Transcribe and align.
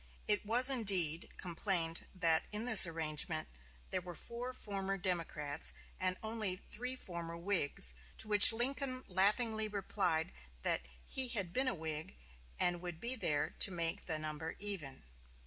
It 0.27 0.43
was, 0.43 0.67
indeed, 0.67 1.29
complained 1.37 2.07
that 2.15 2.45
in 2.51 2.65
this 2.65 2.87
arrangement 2.87 3.47
there 3.91 4.01
were 4.01 4.15
four 4.15 4.51
former 4.51 4.97
Democrats, 4.97 5.73
and 5.99 6.17
only 6.23 6.55
three 6.55 6.95
former 6.95 7.37
Whigs; 7.37 7.93
to 8.17 8.27
which 8.27 8.51
Lincoln 8.51 9.03
laughingly 9.07 9.67
replied 9.67 10.31
that 10.63 10.81
he 11.05 11.27
had 11.27 11.53
been 11.53 11.67
a 11.67 11.75
Whig, 11.75 12.17
and 12.59 12.81
would 12.81 12.99
be 12.99 13.15
there 13.15 13.51
to 13.59 13.69
make 13.69 14.07
the 14.07 14.17
number 14.17 14.55
even. 14.57 15.03